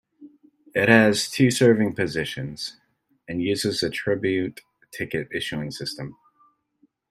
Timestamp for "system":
5.69-6.15